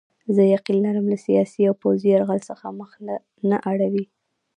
[0.35, 2.91] زه یقین لرم له سیاسي او پوځي یرغل څخه مخ
[3.49, 4.05] نه اړوي.